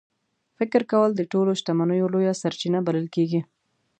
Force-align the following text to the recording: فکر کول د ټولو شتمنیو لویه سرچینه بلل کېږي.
فکر 0.57 0.81
کول 0.91 1.11
د 1.15 1.21
ټولو 1.31 1.51
شتمنیو 1.59 2.11
لویه 2.13 2.33
سرچینه 2.41 2.79
بلل 2.87 3.07
کېږي. 3.15 3.41